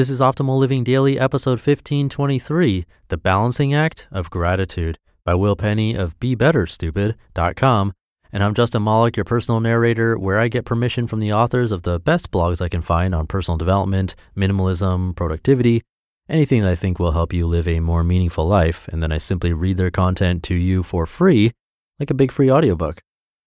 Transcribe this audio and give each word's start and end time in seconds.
This 0.00 0.08
is 0.08 0.22
Optimal 0.22 0.58
Living 0.58 0.82
Daily, 0.82 1.18
episode 1.18 1.60
1523 1.60 2.86
The 3.08 3.18
Balancing 3.18 3.74
Act 3.74 4.08
of 4.10 4.30
Gratitude 4.30 4.98
by 5.26 5.34
Will 5.34 5.56
Penney 5.56 5.94
of 5.94 6.18
BeBetterStupid.com. 6.20 7.92
And 8.32 8.42
I'm 8.42 8.54
Justin 8.54 8.82
Malik, 8.82 9.18
your 9.18 9.24
personal 9.24 9.60
narrator, 9.60 10.18
where 10.18 10.38
I 10.38 10.48
get 10.48 10.64
permission 10.64 11.06
from 11.06 11.20
the 11.20 11.34
authors 11.34 11.70
of 11.70 11.82
the 11.82 12.00
best 12.00 12.30
blogs 12.30 12.62
I 12.62 12.70
can 12.70 12.80
find 12.80 13.14
on 13.14 13.26
personal 13.26 13.58
development, 13.58 14.14
minimalism, 14.34 15.14
productivity, 15.14 15.82
anything 16.30 16.62
that 16.62 16.70
I 16.70 16.76
think 16.76 16.98
will 16.98 17.12
help 17.12 17.34
you 17.34 17.46
live 17.46 17.68
a 17.68 17.80
more 17.80 18.02
meaningful 18.02 18.46
life. 18.46 18.88
And 18.88 19.02
then 19.02 19.12
I 19.12 19.18
simply 19.18 19.52
read 19.52 19.76
their 19.76 19.90
content 19.90 20.42
to 20.44 20.54
you 20.54 20.82
for 20.82 21.04
free, 21.04 21.52
like 21.98 22.08
a 22.08 22.14
big 22.14 22.32
free 22.32 22.50
audiobook. 22.50 23.02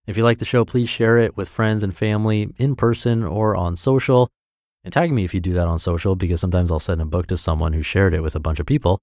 If 0.06 0.18
you 0.18 0.24
like 0.24 0.38
the 0.38 0.46
show, 0.46 0.66
please 0.66 0.88
share 0.88 1.18
it 1.18 1.36
with 1.36 1.50
friends 1.50 1.82
and 1.82 1.98
family 1.98 2.54
in 2.58 2.76
person 2.76 3.24
or 3.24 3.56
on 3.56 3.76
social. 3.76 4.30
And 4.84 4.92
tag 4.92 5.12
me 5.12 5.24
if 5.24 5.34
you 5.34 5.40
do 5.40 5.54
that 5.54 5.68
on 5.68 5.80
social 5.80 6.16
because 6.16 6.42
sometimes 6.42 6.72
I'll 6.72 6.80
send 6.80 7.02
a 7.02 7.06
book 7.06 7.28
to 7.28 7.38
someone 7.38 7.74
who 7.74 7.82
shared 7.82 8.14
it 8.14 8.22
with 8.22 8.36
a 8.36 8.40
bunch 8.40 8.60
of 8.60 8.66
people. 8.66 9.00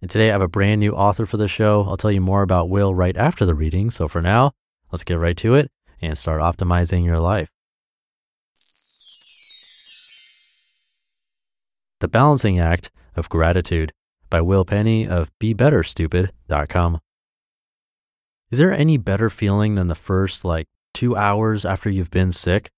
And 0.00 0.10
today 0.10 0.30
I 0.30 0.32
have 0.32 0.40
a 0.40 0.48
brand 0.48 0.80
new 0.80 0.92
author 0.92 1.26
for 1.26 1.36
the 1.36 1.48
show. 1.48 1.84
I'll 1.84 1.98
tell 1.98 2.10
you 2.10 2.22
more 2.22 2.42
about 2.42 2.70
Will 2.70 2.94
right 2.94 3.16
after 3.16 3.44
the 3.44 3.54
reading. 3.54 3.90
So 3.90 4.08
for 4.08 4.22
now, 4.22 4.52
let's 4.90 5.04
get 5.04 5.18
right 5.18 5.36
to 5.38 5.54
it 5.54 5.70
and 6.00 6.16
start 6.16 6.40
optimizing 6.40 7.04
your 7.04 7.18
life. 7.18 7.50
The 12.00 12.08
Balancing 12.08 12.58
Act 12.58 12.90
of 13.14 13.28
Gratitude 13.28 13.92
by 14.30 14.40
Will 14.40 14.64
Penney 14.64 15.06
of 15.06 15.30
BeBetterStupid.com. 15.38 17.00
Is 18.50 18.58
there 18.58 18.72
any 18.72 18.96
better 18.96 19.28
feeling 19.28 19.74
than 19.74 19.88
the 19.88 19.94
first 19.94 20.46
like 20.46 20.66
two 20.94 21.14
hours 21.14 21.66
after 21.66 21.90
you've 21.90 22.10
been 22.10 22.32
sick? 22.32 22.70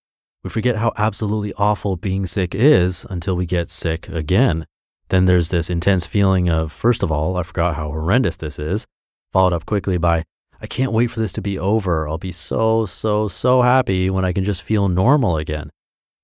We 0.44 0.50
forget 0.50 0.76
how 0.76 0.92
absolutely 0.96 1.54
awful 1.54 1.96
being 1.96 2.26
sick 2.26 2.54
is 2.54 3.06
until 3.08 3.36
we 3.36 3.46
get 3.46 3.70
sick 3.70 4.08
again. 4.08 4.66
Then 5.08 5.26
there's 5.26 5.50
this 5.50 5.70
intense 5.70 6.06
feeling 6.06 6.48
of, 6.48 6.72
first 6.72 7.02
of 7.02 7.12
all, 7.12 7.36
I 7.36 7.44
forgot 7.44 7.76
how 7.76 7.90
horrendous 7.90 8.36
this 8.36 8.58
is, 8.58 8.86
followed 9.32 9.52
up 9.52 9.66
quickly 9.66 9.98
by, 9.98 10.24
I 10.60 10.66
can't 10.66 10.92
wait 10.92 11.08
for 11.08 11.20
this 11.20 11.32
to 11.34 11.42
be 11.42 11.58
over. 11.58 12.08
I'll 12.08 12.18
be 12.18 12.32
so, 12.32 12.86
so, 12.86 13.28
so 13.28 13.62
happy 13.62 14.10
when 14.10 14.24
I 14.24 14.32
can 14.32 14.42
just 14.42 14.62
feel 14.62 14.88
normal 14.88 15.36
again. 15.36 15.70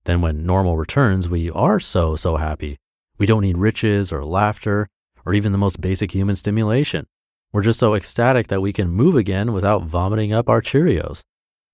Then 0.05 0.21
when 0.21 0.45
normal 0.45 0.75
returns, 0.75 1.29
we 1.29 1.49
are 1.51 1.79
so, 1.79 2.15
so 2.15 2.37
happy. 2.37 2.77
We 3.17 3.25
don't 3.25 3.43
need 3.43 3.57
riches 3.57 4.11
or 4.11 4.25
laughter 4.25 4.87
or 5.25 5.33
even 5.33 5.51
the 5.51 5.57
most 5.57 5.81
basic 5.81 6.11
human 6.11 6.35
stimulation. 6.35 7.05
We're 7.51 7.63
just 7.63 7.79
so 7.79 7.93
ecstatic 7.93 8.47
that 8.47 8.61
we 8.61 8.73
can 8.73 8.89
move 8.89 9.15
again 9.15 9.53
without 9.53 9.83
vomiting 9.83 10.33
up 10.33 10.49
our 10.49 10.61
Cheerios. 10.61 11.21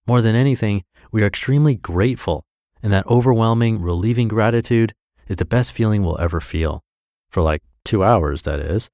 More 0.08 0.22
than 0.22 0.36
anything, 0.36 0.84
we 1.12 1.24
are 1.24 1.28
extremely 1.28 1.74
grateful, 1.74 2.46
and 2.84 2.94
that 2.94 3.08
overwhelming, 3.08 3.82
relieving 3.82 4.28
gratitude 4.28 4.94
is 5.28 5.38
the 5.38 5.46
best 5.46 5.72
feeling 5.72 6.04
we'll 6.04 6.22
ever 6.22 6.40
feel. 6.40 6.84
For 7.32 7.42
like 7.42 7.64
two 7.84 8.04
hours, 8.04 8.44
that 8.44 8.60
is. 8.60 8.92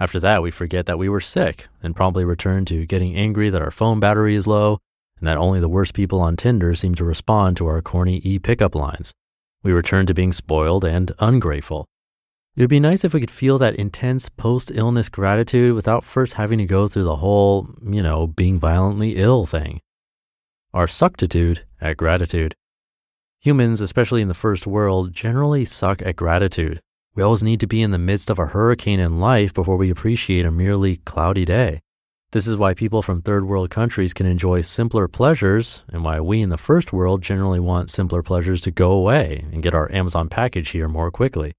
After 0.00 0.18
that, 0.20 0.42
we 0.42 0.50
forget 0.50 0.86
that 0.86 0.98
we 0.98 1.10
were 1.10 1.20
sick 1.20 1.68
and 1.82 1.94
promptly 1.94 2.24
return 2.24 2.64
to 2.66 2.86
getting 2.86 3.14
angry 3.14 3.50
that 3.50 3.60
our 3.60 3.70
phone 3.70 4.00
battery 4.00 4.34
is 4.34 4.46
low 4.46 4.78
and 5.18 5.28
that 5.28 5.36
only 5.36 5.60
the 5.60 5.68
worst 5.68 5.92
people 5.92 6.20
on 6.20 6.34
Tinder 6.34 6.74
seem 6.74 6.94
to 6.94 7.04
respond 7.04 7.58
to 7.58 7.66
our 7.66 7.82
corny 7.82 8.22
e 8.24 8.38
pickup 8.38 8.74
lines. 8.74 9.12
We 9.62 9.70
return 9.72 10.06
to 10.06 10.14
being 10.14 10.32
spoiled 10.32 10.84
and 10.84 11.12
ungrateful. 11.18 11.86
It 12.56 12.62
would 12.62 12.70
be 12.70 12.80
nice 12.80 13.04
if 13.04 13.12
we 13.12 13.20
could 13.20 13.30
feel 13.30 13.58
that 13.58 13.76
intense 13.76 14.30
post 14.30 14.70
illness 14.74 15.10
gratitude 15.10 15.74
without 15.74 16.04
first 16.04 16.34
having 16.34 16.58
to 16.58 16.64
go 16.64 16.88
through 16.88 17.04
the 17.04 17.16
whole, 17.16 17.68
you 17.82 18.02
know, 18.02 18.26
being 18.26 18.58
violently 18.58 19.16
ill 19.16 19.44
thing 19.44 19.80
our 20.74 20.88
suctitude 20.88 21.64
at 21.80 21.96
gratitude. 21.96 22.54
Humans, 23.42 23.80
especially 23.80 24.22
in 24.22 24.28
the 24.28 24.34
first 24.34 24.66
world, 24.66 25.12
generally 25.12 25.64
suck 25.64 26.02
at 26.02 26.16
gratitude. 26.16 26.80
We 27.14 27.22
always 27.22 27.44
need 27.44 27.60
to 27.60 27.68
be 27.68 27.80
in 27.80 27.92
the 27.92 27.98
midst 27.98 28.28
of 28.28 28.40
a 28.40 28.46
hurricane 28.46 28.98
in 28.98 29.20
life 29.20 29.54
before 29.54 29.76
we 29.76 29.88
appreciate 29.88 30.44
a 30.44 30.50
merely 30.50 30.96
cloudy 30.96 31.44
day. 31.44 31.80
This 32.32 32.48
is 32.48 32.56
why 32.56 32.74
people 32.74 33.02
from 33.02 33.22
third 33.22 33.46
world 33.46 33.70
countries 33.70 34.12
can 34.12 34.26
enjoy 34.26 34.62
simpler 34.62 35.06
pleasures 35.06 35.84
and 35.92 36.02
why 36.02 36.18
we 36.18 36.42
in 36.42 36.48
the 36.48 36.58
first 36.58 36.92
world 36.92 37.22
generally 37.22 37.60
want 37.60 37.88
simpler 37.88 38.24
pleasures 38.24 38.60
to 38.62 38.72
go 38.72 38.90
away 38.90 39.44
and 39.52 39.62
get 39.62 39.74
our 39.74 39.92
Amazon 39.92 40.28
package 40.28 40.70
here 40.70 40.88
more 40.88 41.12
quickly. 41.12 41.52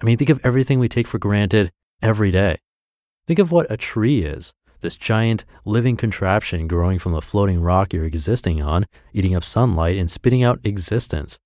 I 0.00 0.06
mean, 0.06 0.16
think 0.16 0.30
of 0.30 0.40
everything 0.42 0.78
we 0.78 0.88
take 0.88 1.06
for 1.06 1.18
granted 1.18 1.70
every 2.00 2.30
day. 2.30 2.60
Think 3.26 3.38
of 3.38 3.52
what 3.52 3.70
a 3.70 3.76
tree 3.76 4.22
is 4.22 4.54
this 4.80 4.96
giant 4.96 5.44
living 5.64 5.96
contraption 5.96 6.66
growing 6.66 6.98
from 6.98 7.12
the 7.12 7.22
floating 7.22 7.60
rock 7.60 7.92
you're 7.92 8.04
existing 8.04 8.62
on, 8.62 8.86
eating 9.12 9.34
up 9.34 9.44
sunlight 9.44 9.96
and 9.96 10.10
spitting 10.10 10.42
out 10.42 10.60
existence. 10.64 11.38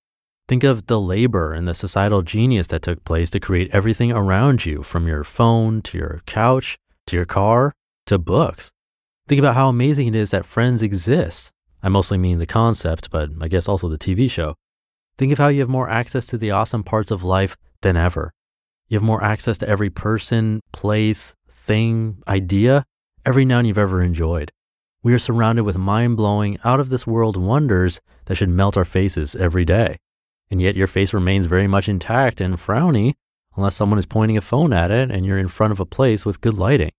Think 0.47 0.63
of 0.63 0.87
the 0.87 0.99
labor 0.99 1.53
and 1.53 1.67
the 1.67 1.75
societal 1.75 2.23
genius 2.23 2.67
that 2.67 2.81
took 2.81 3.03
place 3.03 3.29
to 3.29 3.39
create 3.39 3.69
everything 3.71 4.11
around 4.11 4.65
you, 4.65 4.81
from 4.81 5.07
your 5.07 5.23
phone 5.23 5.81
to 5.83 5.97
your 5.97 6.21
couch 6.25 6.77
to 7.05 7.15
your 7.15 7.25
car 7.25 7.73
to 8.07 8.17
books. 8.17 8.71
Think 9.27 9.39
about 9.39 9.55
how 9.55 9.69
amazing 9.69 10.07
it 10.07 10.15
is 10.15 10.31
that 10.31 10.45
Friends 10.45 10.81
exist. 10.81 11.51
I 11.83 11.89
mostly 11.89 12.17
mean 12.17 12.39
the 12.39 12.47
concept, 12.47 13.11
but 13.11 13.29
I 13.39 13.47
guess 13.47 13.69
also 13.69 13.89
the 13.89 13.97
TV 13.97 14.29
show. 14.29 14.55
Think 15.19 15.31
of 15.31 15.37
how 15.37 15.49
you 15.49 15.59
have 15.59 15.69
more 15.69 15.89
access 15.89 16.25
to 16.27 16.37
the 16.37 16.51
awesome 16.51 16.83
parts 16.83 17.11
of 17.11 17.23
life 17.23 17.55
than 17.81 17.95
ever. 17.95 18.31
You 18.87 18.95
have 18.95 19.03
more 19.03 19.23
access 19.23 19.57
to 19.59 19.69
every 19.69 19.91
person, 19.91 20.61
place, 20.71 21.35
thing, 21.51 22.23
idea 22.27 22.85
every 23.25 23.45
noun 23.45 23.65
you've 23.65 23.77
ever 23.77 24.01
enjoyed. 24.01 24.51
We 25.01 25.13
are 25.13 25.19
surrounded 25.19 25.63
with 25.63 25.77
mind 25.77 26.17
blowing, 26.17 26.57
out 26.63 26.79
of 26.79 26.89
this 26.89 27.07
world 27.07 27.37
wonders 27.37 28.01
that 28.25 28.35
should 28.35 28.49
melt 28.49 28.75
our 28.75 28.85
faces 28.85 29.35
every 29.35 29.65
day. 29.65 29.97
And 30.51 30.61
yet 30.61 30.75
your 30.75 30.87
face 30.87 31.13
remains 31.13 31.45
very 31.45 31.67
much 31.67 31.87
intact 31.87 32.41
and 32.41 32.55
frowny 32.55 33.13
unless 33.55 33.75
someone 33.75 33.99
is 33.99 34.05
pointing 34.05 34.37
a 34.37 34.41
phone 34.41 34.73
at 34.73 34.91
it 34.91 35.11
and 35.11 35.25
you're 35.25 35.37
in 35.37 35.47
front 35.47 35.71
of 35.71 35.79
a 35.79 35.85
place 35.85 36.25
with 36.25 36.41
good 36.41 36.57
lighting. 36.57 36.91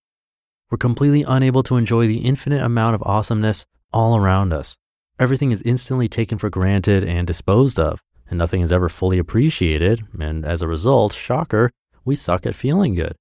We're 0.71 0.79
completely 0.79 1.25
unable 1.25 1.63
to 1.65 1.77
enjoy 1.77 2.07
the 2.07 2.19
infinite 2.19 2.63
amount 2.63 2.95
of 2.95 3.03
awesomeness 3.03 3.67
all 3.93 4.17
around 4.17 4.53
us. 4.53 4.77
Everything 5.19 5.51
is 5.51 5.63
instantly 5.63 6.09
taken 6.09 6.39
for 6.39 6.49
granted 6.49 7.05
and 7.05 7.27
disposed 7.27 7.79
of, 7.79 8.01
and 8.29 8.39
nothing 8.39 8.63
is 8.63 8.73
ever 8.73 8.89
fully 8.89 9.19
appreciated. 9.19 10.05
And 10.19 10.45
as 10.45 10.63
a 10.63 10.69
result, 10.69 11.13
shocker, 11.13 11.71
we 12.05 12.17
suck 12.17 12.47
at 12.47 12.55
feeling 12.55 12.95
good. 12.95 13.17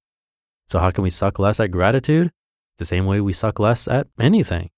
So, 0.68 0.78
how 0.78 0.92
can 0.92 1.02
we 1.02 1.10
suck 1.10 1.38
less 1.38 1.58
at 1.58 1.72
gratitude? 1.72 2.30
The 2.80 2.84
same 2.86 3.04
way 3.04 3.20
we 3.20 3.32
suck 3.32 3.60
less 3.60 3.86
at 3.86 4.08
anything 4.18 4.70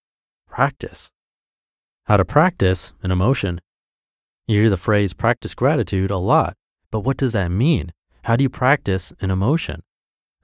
practice. 0.48 1.10
How 2.04 2.18
to 2.18 2.24
practice 2.26 2.92
an 3.02 3.10
emotion. 3.10 3.60
You 4.46 4.60
hear 4.60 4.68
the 4.68 4.76
phrase 4.76 5.14
practice 5.14 5.54
gratitude 5.54 6.10
a 6.10 6.18
lot, 6.18 6.56
but 6.90 7.00
what 7.00 7.16
does 7.16 7.32
that 7.32 7.50
mean? 7.50 7.92
How 8.24 8.36
do 8.36 8.42
you 8.42 8.50
practice 8.50 9.14
an 9.20 9.30
emotion? 9.30 9.82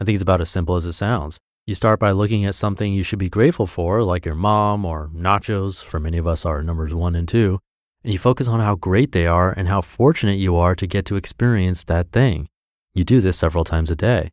I 0.00 0.04
think 0.04 0.14
it's 0.14 0.22
about 0.22 0.40
as 0.40 0.48
simple 0.48 0.76
as 0.76 0.86
it 0.86 0.92
sounds. 0.92 1.40
You 1.66 1.74
start 1.74 1.98
by 2.00 2.12
looking 2.12 2.46
at 2.46 2.54
something 2.54 2.94
you 2.94 3.02
should 3.02 3.18
be 3.18 3.28
grateful 3.28 3.66
for, 3.66 4.02
like 4.02 4.24
your 4.24 4.36
mom 4.36 4.86
or 4.86 5.10
nachos, 5.12 5.82
for 5.82 6.00
many 6.00 6.16
of 6.16 6.26
us 6.26 6.46
are 6.46 6.62
numbers 6.62 6.94
one 6.94 7.14
and 7.14 7.28
two, 7.28 7.58
and 8.04 8.12
you 8.12 8.18
focus 8.18 8.48
on 8.48 8.60
how 8.60 8.76
great 8.76 9.12
they 9.12 9.26
are 9.26 9.52
and 9.52 9.68
how 9.68 9.82
fortunate 9.82 10.38
you 10.38 10.56
are 10.56 10.76
to 10.76 10.86
get 10.86 11.04
to 11.06 11.16
experience 11.16 11.84
that 11.84 12.12
thing. 12.12 12.48
You 12.94 13.04
do 13.04 13.20
this 13.20 13.36
several 13.36 13.64
times 13.64 13.90
a 13.90 13.96
day. 13.96 14.30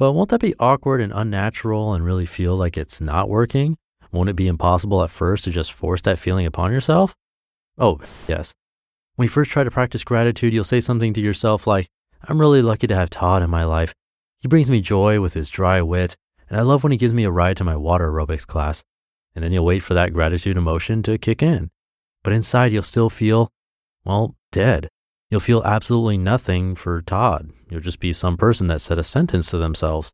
But 0.00 0.12
won't 0.12 0.30
that 0.30 0.40
be 0.40 0.54
awkward 0.58 1.02
and 1.02 1.12
unnatural 1.14 1.92
and 1.92 2.02
really 2.02 2.24
feel 2.24 2.56
like 2.56 2.78
it's 2.78 3.02
not 3.02 3.28
working? 3.28 3.76
Won't 4.10 4.30
it 4.30 4.34
be 4.34 4.48
impossible 4.48 5.02
at 5.02 5.10
first 5.10 5.44
to 5.44 5.50
just 5.50 5.74
force 5.74 6.00
that 6.00 6.18
feeling 6.18 6.46
upon 6.46 6.72
yourself? 6.72 7.14
Oh, 7.76 8.00
yes. 8.26 8.54
When 9.16 9.26
you 9.26 9.28
first 9.28 9.50
try 9.50 9.62
to 9.62 9.70
practice 9.70 10.02
gratitude, 10.02 10.54
you'll 10.54 10.64
say 10.64 10.80
something 10.80 11.12
to 11.12 11.20
yourself 11.20 11.66
like, 11.66 11.86
I'm 12.26 12.40
really 12.40 12.62
lucky 12.62 12.86
to 12.86 12.96
have 12.96 13.10
Todd 13.10 13.42
in 13.42 13.50
my 13.50 13.64
life. 13.64 13.92
He 14.38 14.48
brings 14.48 14.70
me 14.70 14.80
joy 14.80 15.20
with 15.20 15.34
his 15.34 15.50
dry 15.50 15.82
wit, 15.82 16.16
and 16.48 16.58
I 16.58 16.62
love 16.62 16.82
when 16.82 16.92
he 16.92 16.98
gives 16.98 17.12
me 17.12 17.24
a 17.24 17.30
ride 17.30 17.58
to 17.58 17.64
my 17.64 17.76
water 17.76 18.10
aerobics 18.10 18.46
class. 18.46 18.82
And 19.34 19.44
then 19.44 19.52
you'll 19.52 19.66
wait 19.66 19.82
for 19.82 19.92
that 19.92 20.14
gratitude 20.14 20.56
emotion 20.56 21.02
to 21.02 21.18
kick 21.18 21.42
in. 21.42 21.70
But 22.24 22.32
inside, 22.32 22.72
you'll 22.72 22.84
still 22.84 23.10
feel, 23.10 23.52
well, 24.06 24.34
dead. 24.50 24.88
You'll 25.30 25.40
feel 25.40 25.62
absolutely 25.64 26.18
nothing 26.18 26.74
for 26.74 27.00
Todd. 27.02 27.50
You'll 27.70 27.80
just 27.80 28.00
be 28.00 28.12
some 28.12 28.36
person 28.36 28.66
that 28.66 28.80
said 28.80 28.98
a 28.98 29.04
sentence 29.04 29.50
to 29.50 29.58
themselves. 29.58 30.10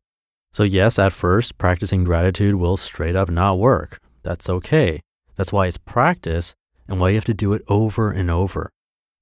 So, 0.53 0.61
yes, 0.61 0.99
at 0.99 1.11
first, 1.11 1.57
practicing 1.57 2.03
gratitude 2.03 2.55
will 2.55 2.77
straight 2.77 3.15
up 3.15 3.27
not 3.27 3.57
work. 3.57 3.99
That's 4.21 4.47
okay. 4.47 5.01
That's 5.35 5.51
why 5.51 5.65
it's 5.65 5.77
practice 5.77 6.53
and 6.87 6.99
why 6.99 7.09
you 7.09 7.15
have 7.15 7.25
to 7.25 7.33
do 7.33 7.53
it 7.53 7.63
over 7.67 8.11
and 8.11 8.29
over. 8.29 8.69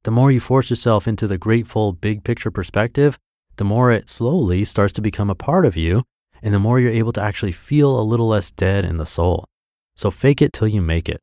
The 0.04 0.12
more 0.12 0.32
you 0.32 0.42
force 0.42 0.70
yourself 0.70 1.08
into 1.08 1.28
the 1.28 1.38
grateful 1.38 1.94
big 1.94 2.26
picture 2.26 2.52
perspective, 2.52 3.18
the 3.56 3.64
more 3.64 3.92
it 3.92 4.10
slowly 4.10 4.66
starts 4.66 4.94
to 4.94 5.02
become 5.02 5.30
a 5.30 5.36
part 5.36 5.66
of 5.66 5.78
you, 5.78 6.04
and 6.44 6.54
the 6.54 6.60
more 6.60 6.80
you're 6.80 6.92
able 6.92 7.14
to 7.14 7.22
actually 7.22 7.54
feel 7.54 7.98
a 7.98 8.04
little 8.04 8.28
less 8.28 8.52
dead 8.52 8.84
in 8.84 8.98
the 8.98 9.06
soul. 9.06 9.46
So 9.96 10.12
fake 10.12 10.42
it 10.42 10.52
till 10.52 10.68
you 10.68 10.82
make 10.82 11.08
it. 11.08 11.22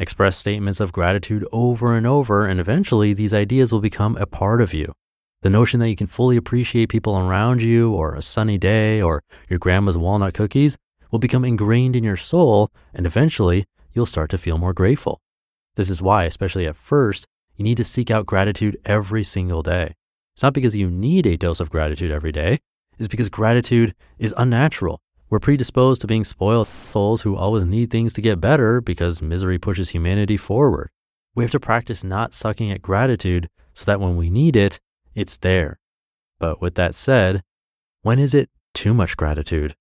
Express 0.00 0.36
statements 0.36 0.78
of 0.78 0.92
gratitude 0.92 1.44
over 1.50 1.96
and 1.96 2.06
over, 2.06 2.46
and 2.46 2.60
eventually 2.60 3.12
these 3.12 3.34
ideas 3.34 3.72
will 3.72 3.80
become 3.80 4.16
a 4.16 4.26
part 4.26 4.60
of 4.60 4.72
you. 4.72 4.92
The 5.42 5.50
notion 5.50 5.80
that 5.80 5.88
you 5.88 5.96
can 5.96 6.06
fully 6.06 6.36
appreciate 6.36 6.88
people 6.88 7.18
around 7.18 7.62
you, 7.62 7.92
or 7.92 8.14
a 8.14 8.22
sunny 8.22 8.58
day, 8.58 9.02
or 9.02 9.24
your 9.48 9.58
grandma's 9.58 9.96
walnut 9.96 10.34
cookies 10.34 10.76
will 11.10 11.18
become 11.18 11.44
ingrained 11.44 11.96
in 11.96 12.04
your 12.04 12.16
soul, 12.16 12.70
and 12.94 13.06
eventually 13.06 13.64
you'll 13.92 14.06
start 14.06 14.30
to 14.30 14.38
feel 14.38 14.56
more 14.56 14.72
grateful. 14.72 15.20
This 15.74 15.90
is 15.90 16.00
why, 16.00 16.24
especially 16.24 16.66
at 16.66 16.76
first, 16.76 17.26
you 17.56 17.64
need 17.64 17.76
to 17.78 17.84
seek 17.84 18.08
out 18.08 18.26
gratitude 18.26 18.78
every 18.84 19.24
single 19.24 19.64
day. 19.64 19.94
It's 20.34 20.44
not 20.44 20.54
because 20.54 20.76
you 20.76 20.88
need 20.88 21.26
a 21.26 21.36
dose 21.36 21.58
of 21.58 21.70
gratitude 21.70 22.12
every 22.12 22.30
day. 22.30 22.60
It's 22.98 23.08
because 23.08 23.28
gratitude 23.28 23.96
is 24.16 24.32
unnatural. 24.36 25.00
We're 25.30 25.40
predisposed 25.40 26.00
to 26.00 26.06
being 26.06 26.24
spoiled 26.24 26.68
fools 26.68 27.22
who 27.22 27.36
always 27.36 27.66
need 27.66 27.90
things 27.90 28.14
to 28.14 28.22
get 28.22 28.40
better 28.40 28.80
because 28.80 29.20
misery 29.20 29.58
pushes 29.58 29.90
humanity 29.90 30.38
forward. 30.38 30.90
We 31.34 31.44
have 31.44 31.50
to 31.50 31.60
practice 31.60 32.02
not 32.02 32.32
sucking 32.32 32.70
at 32.70 32.80
gratitude 32.80 33.50
so 33.74 33.84
that 33.84 34.00
when 34.00 34.16
we 34.16 34.30
need 34.30 34.56
it, 34.56 34.80
it's 35.14 35.36
there. 35.36 35.80
But 36.38 36.62
with 36.62 36.76
that 36.76 36.94
said, 36.94 37.42
when 38.02 38.18
is 38.18 38.32
it 38.32 38.48
too 38.72 38.94
much 38.94 39.18
gratitude? 39.18 39.76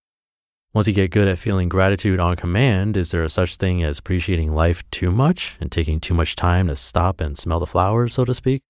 Once 0.73 0.85
you 0.85 0.93
get 0.93 1.11
good 1.11 1.29
at 1.29 1.39
feeling 1.39 1.69
gratitude 1.69 2.19
on 2.19 2.35
command, 2.35 2.97
is 2.97 3.11
there 3.11 3.23
a 3.23 3.29
such 3.29 3.55
thing 3.55 3.81
as 3.83 3.99
appreciating 3.99 4.53
life 4.53 4.83
too 4.91 5.11
much 5.11 5.57
and 5.61 5.71
taking 5.71 5.99
too 5.99 6.13
much 6.13 6.35
time 6.35 6.67
to 6.67 6.75
stop 6.75 7.21
and 7.21 7.37
smell 7.37 7.59
the 7.59 7.65
flowers, 7.65 8.13
so 8.13 8.25
to 8.25 8.33
speak? 8.33 8.63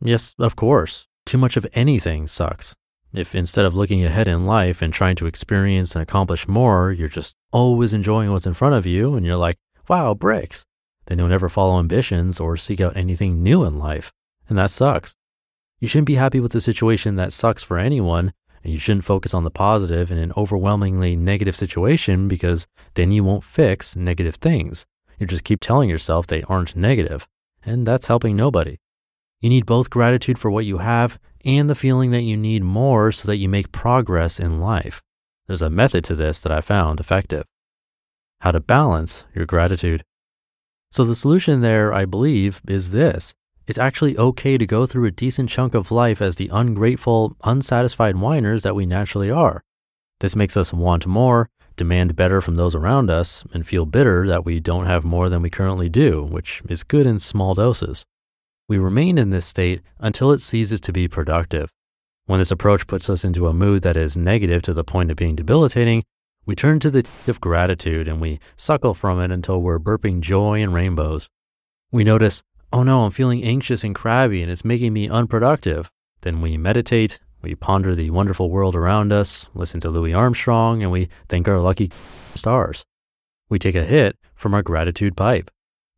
Yes, 0.00 0.36
of 0.38 0.54
course. 0.54 1.08
Too 1.26 1.38
much 1.38 1.56
of 1.56 1.66
anything 1.74 2.28
sucks. 2.28 2.76
If 3.14 3.34
instead 3.34 3.66
of 3.66 3.74
looking 3.74 4.04
ahead 4.04 4.26
in 4.26 4.46
life 4.46 4.80
and 4.80 4.92
trying 4.92 5.16
to 5.16 5.26
experience 5.26 5.94
and 5.94 6.02
accomplish 6.02 6.48
more, 6.48 6.92
you're 6.92 7.08
just 7.08 7.34
always 7.52 7.92
enjoying 7.92 8.32
what's 8.32 8.46
in 8.46 8.54
front 8.54 8.74
of 8.74 8.86
you 8.86 9.14
and 9.14 9.26
you're 9.26 9.36
like, 9.36 9.58
wow, 9.88 10.14
bricks, 10.14 10.64
then 11.06 11.18
you'll 11.18 11.28
never 11.28 11.50
follow 11.50 11.78
ambitions 11.78 12.40
or 12.40 12.56
seek 12.56 12.80
out 12.80 12.96
anything 12.96 13.42
new 13.42 13.64
in 13.64 13.78
life. 13.78 14.12
And 14.48 14.56
that 14.56 14.70
sucks. 14.70 15.14
You 15.78 15.88
shouldn't 15.88 16.06
be 16.06 16.14
happy 16.14 16.40
with 16.40 16.52
the 16.52 16.60
situation 16.60 17.16
that 17.16 17.32
sucks 17.32 17.62
for 17.62 17.76
anyone, 17.76 18.32
and 18.62 18.72
you 18.72 18.78
shouldn't 18.78 19.04
focus 19.04 19.34
on 19.34 19.44
the 19.44 19.50
positive 19.50 20.10
in 20.10 20.18
an 20.18 20.32
overwhelmingly 20.36 21.16
negative 21.16 21.56
situation 21.56 22.28
because 22.28 22.66
then 22.94 23.12
you 23.12 23.24
won't 23.24 23.44
fix 23.44 23.96
negative 23.96 24.36
things. 24.36 24.86
You 25.18 25.26
just 25.26 25.44
keep 25.44 25.60
telling 25.60 25.90
yourself 25.90 26.26
they 26.26 26.42
aren't 26.44 26.76
negative, 26.76 27.26
and 27.64 27.86
that's 27.86 28.06
helping 28.06 28.36
nobody. 28.36 28.78
You 29.40 29.48
need 29.48 29.66
both 29.66 29.90
gratitude 29.90 30.38
for 30.38 30.50
what 30.50 30.64
you 30.64 30.78
have 30.78 31.18
and 31.44 31.68
the 31.68 31.74
feeling 31.74 32.10
that 32.10 32.22
you 32.22 32.36
need 32.36 32.62
more 32.62 33.12
so 33.12 33.26
that 33.26 33.36
you 33.36 33.48
make 33.48 33.72
progress 33.72 34.38
in 34.40 34.60
life. 34.60 35.02
There's 35.46 35.62
a 35.62 35.70
method 35.70 36.04
to 36.04 36.14
this 36.14 36.40
that 36.40 36.52
I 36.52 36.60
found 36.60 37.00
effective. 37.00 37.44
How 38.40 38.52
to 38.52 38.60
balance 38.60 39.24
your 39.34 39.46
gratitude. 39.46 40.04
So 40.90 41.04
the 41.04 41.14
solution 41.14 41.60
there, 41.60 41.92
I 41.92 42.04
believe, 42.04 42.60
is 42.66 42.90
this. 42.90 43.34
It's 43.66 43.78
actually 43.78 44.18
okay 44.18 44.58
to 44.58 44.66
go 44.66 44.86
through 44.86 45.06
a 45.06 45.12
decent 45.12 45.48
chunk 45.48 45.74
of 45.74 45.90
life 45.90 46.20
as 46.20 46.36
the 46.36 46.50
ungrateful, 46.52 47.36
unsatisfied 47.44 48.16
whiners 48.16 48.62
that 48.64 48.74
we 48.74 48.86
naturally 48.86 49.30
are. 49.30 49.62
This 50.20 50.36
makes 50.36 50.56
us 50.56 50.72
want 50.72 51.06
more, 51.06 51.48
demand 51.76 52.16
better 52.16 52.40
from 52.40 52.56
those 52.56 52.74
around 52.74 53.10
us, 53.10 53.44
and 53.54 53.66
feel 53.66 53.86
bitter 53.86 54.26
that 54.26 54.44
we 54.44 54.60
don't 54.60 54.86
have 54.86 55.04
more 55.04 55.28
than 55.28 55.42
we 55.42 55.50
currently 55.50 55.88
do, 55.88 56.22
which 56.22 56.62
is 56.68 56.82
good 56.82 57.06
in 57.06 57.18
small 57.18 57.54
doses. 57.54 58.04
We 58.72 58.78
remain 58.78 59.18
in 59.18 59.28
this 59.28 59.44
state 59.44 59.82
until 59.98 60.32
it 60.32 60.40
ceases 60.40 60.80
to 60.80 60.94
be 60.94 61.06
productive. 61.06 61.70
When 62.24 62.38
this 62.38 62.50
approach 62.50 62.86
puts 62.86 63.10
us 63.10 63.22
into 63.22 63.46
a 63.46 63.52
mood 63.52 63.82
that 63.82 63.98
is 63.98 64.16
negative 64.16 64.62
to 64.62 64.72
the 64.72 64.82
point 64.82 65.10
of 65.10 65.18
being 65.18 65.36
debilitating, 65.36 66.04
we 66.46 66.56
turn 66.56 66.80
to 66.80 66.88
the 66.88 67.06
of 67.28 67.38
gratitude 67.38 68.08
and 68.08 68.18
we 68.18 68.40
suckle 68.56 68.94
from 68.94 69.20
it 69.20 69.30
until 69.30 69.60
we're 69.60 69.78
burping 69.78 70.22
joy 70.22 70.62
and 70.62 70.72
rainbows. 70.72 71.28
We 71.90 72.02
notice, 72.02 72.42
oh 72.72 72.82
no, 72.82 73.04
I'm 73.04 73.10
feeling 73.10 73.44
anxious 73.44 73.84
and 73.84 73.94
crabby 73.94 74.40
and 74.40 74.50
it's 74.50 74.64
making 74.64 74.94
me 74.94 75.06
unproductive. 75.06 75.90
Then 76.22 76.40
we 76.40 76.56
meditate, 76.56 77.20
we 77.42 77.54
ponder 77.54 77.94
the 77.94 78.08
wonderful 78.08 78.48
world 78.48 78.74
around 78.74 79.12
us, 79.12 79.50
listen 79.52 79.80
to 79.80 79.90
Louis 79.90 80.14
Armstrong, 80.14 80.82
and 80.82 80.90
we 80.90 81.10
thank 81.28 81.46
our 81.46 81.60
lucky 81.60 81.90
stars. 82.34 82.86
We 83.50 83.58
take 83.58 83.74
a 83.74 83.84
hit 83.84 84.16
from 84.34 84.54
our 84.54 84.62
gratitude 84.62 85.14
pipe. 85.14 85.50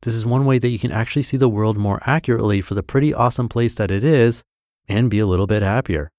This 0.05 0.15
is 0.15 0.27
one 0.27 0.45
way 0.45 0.59
that 0.59 0.69
you 0.69 0.79
can 0.79 0.93
actually 0.93 1.23
see 1.23 1.39
the 1.39 1.49
world 1.49 1.79
more 1.79 1.99
accurately 2.05 2.61
for 2.61 2.75
the 2.75 2.83
pretty 2.83 3.15
awesome 3.15 3.49
place 3.49 3.73
that 3.75 3.91
it 3.91 4.05
is 4.05 4.45
and 4.87 5.09
be 5.09 5.19
a 5.19 5.27
little 5.27 5.47
bit 5.47 5.63
happier. 5.63 6.11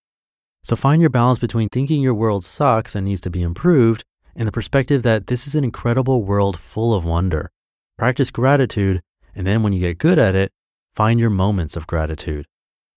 So 0.63 0.75
find 0.75 1.01
your 1.01 1.11
balance 1.11 1.37
between 1.37 1.69
thinking 1.69 2.01
your 2.01 2.15
world 2.15 2.43
sucks 2.43 2.95
and 2.95 3.05
needs 3.05 3.21
to 3.21 3.29
be 3.29 3.43
improved 3.43 4.03
and 4.35 4.47
the 4.47 4.51
perspective 4.51 5.03
that 5.03 5.27
this 5.27 5.45
is 5.45 5.53
an 5.53 5.63
incredible 5.63 6.23
world 6.23 6.57
full 6.57 6.95
of 6.95 7.05
wonder. 7.05 7.51
Practice 7.95 8.31
gratitude, 8.31 9.03
and 9.35 9.45
then 9.45 9.61
when 9.61 9.71
you 9.71 9.79
get 9.79 9.99
good 9.99 10.17
at 10.17 10.33
it, 10.33 10.51
find 10.95 11.19
your 11.19 11.29
moments 11.29 11.77
of 11.77 11.85
gratitude. 11.85 12.47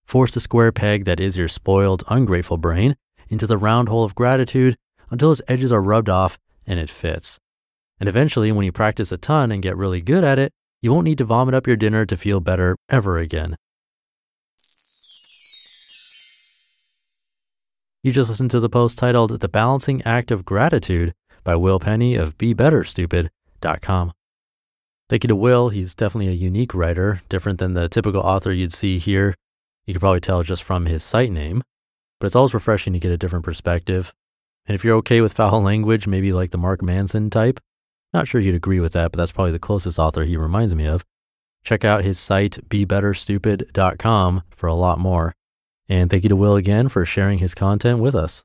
Force 0.05 0.33
the 0.33 0.39
square 0.39 0.71
peg 0.71 1.05
that 1.05 1.19
is 1.19 1.37
your 1.37 1.47
spoiled, 1.47 2.03
ungrateful 2.07 2.57
brain 2.57 2.95
into 3.27 3.45
the 3.45 3.59
round 3.59 3.89
hole 3.89 4.03
of 4.03 4.15
gratitude 4.15 4.75
until 5.11 5.31
its 5.31 5.41
edges 5.47 5.71
are 5.71 5.83
rubbed 5.83 6.09
off 6.09 6.39
and 6.65 6.79
it 6.79 6.89
fits. 6.89 7.39
And 7.99 8.09
eventually, 8.09 8.51
when 8.51 8.65
you 8.65 8.71
practice 8.71 9.11
a 9.11 9.17
ton 9.17 9.51
and 9.51 9.61
get 9.61 9.77
really 9.77 10.01
good 10.01 10.23
at 10.23 10.39
it, 10.39 10.51
you 10.81 10.93
won't 10.93 11.05
need 11.05 11.17
to 11.17 11.25
vomit 11.25 11.53
up 11.53 11.67
your 11.67 11.75
dinner 11.75 12.05
to 12.05 12.17
feel 12.17 12.39
better 12.39 12.75
ever 12.89 13.17
again. 13.17 13.55
You 18.01 18.13
just 18.13 18.29
listened 18.29 18.51
to 18.51 18.61
the 18.61 18.69
post 18.69 18.97
titled 18.97 19.41
The 19.41 19.49
Balancing 19.49 20.01
Act 20.03 20.31
of 20.31 20.45
Gratitude 20.45 21.13
by 21.43 21.57
Will 21.57 21.79
Penney 21.79 22.15
of 22.15 22.37
BeBetterStupid.com. 22.37 24.13
Thank 25.09 25.23
you 25.23 25.27
to 25.27 25.35
Will. 25.35 25.69
He's 25.69 25.95
definitely 25.95 26.29
a 26.29 26.31
unique 26.31 26.73
writer, 26.73 27.19
different 27.27 27.59
than 27.59 27.73
the 27.73 27.89
typical 27.89 28.21
author 28.21 28.53
you'd 28.53 28.71
see 28.71 28.99
here. 28.99 29.35
You 29.85 29.93
could 29.93 29.99
probably 29.99 30.21
tell 30.21 30.43
just 30.43 30.63
from 30.63 30.85
his 30.85 31.03
site 31.03 31.31
name, 31.31 31.61
but 32.19 32.27
it's 32.27 32.35
always 32.37 32.53
refreshing 32.53 32.93
to 32.93 32.99
get 32.99 33.11
a 33.11 33.17
different 33.17 33.43
perspective. 33.43 34.13
And 34.65 34.75
if 34.75 34.85
you're 34.85 34.97
okay 34.97 35.19
with 35.19 35.33
foul 35.33 35.61
language, 35.63 36.07
maybe 36.07 36.31
like 36.31 36.51
the 36.51 36.57
Mark 36.57 36.81
Manson 36.81 37.29
type, 37.29 37.59
not 38.13 38.27
sure 38.27 38.41
you'd 38.41 38.55
agree 38.55 38.79
with 38.79 38.93
that, 38.93 39.11
but 39.11 39.17
that's 39.17 39.31
probably 39.31 39.51
the 39.51 39.59
closest 39.59 39.99
author 39.99 40.23
he 40.23 40.37
reminds 40.37 40.73
me 40.73 40.85
of. 40.85 41.05
Check 41.63 41.83
out 41.83 42.03
his 42.03 42.19
site, 42.19 42.57
bebetterstupid.com, 42.69 44.43
for 44.55 44.67
a 44.67 44.73
lot 44.73 44.99
more. 44.99 45.35
And 45.87 46.09
thank 46.09 46.23
you 46.23 46.29
to 46.29 46.35
Will 46.35 46.55
again 46.55 46.89
for 46.89 47.05
sharing 47.05 47.39
his 47.39 47.55
content 47.55 47.99
with 47.99 48.15
us. 48.15 48.43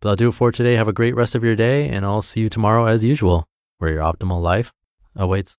But 0.00 0.10
I'll 0.10 0.16
do 0.16 0.28
it 0.28 0.32
for 0.32 0.50
today. 0.50 0.74
Have 0.74 0.88
a 0.88 0.92
great 0.92 1.14
rest 1.14 1.34
of 1.34 1.44
your 1.44 1.56
day, 1.56 1.88
and 1.88 2.04
I'll 2.04 2.22
see 2.22 2.40
you 2.40 2.48
tomorrow 2.48 2.86
as 2.86 3.04
usual, 3.04 3.46
where 3.78 3.92
your 3.92 4.02
optimal 4.02 4.42
life 4.42 4.72
awaits. 5.16 5.56